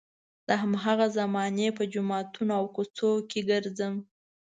[0.47, 3.95] د هماغې زمانې په جوماتونو او کوڅو کې ګرځم.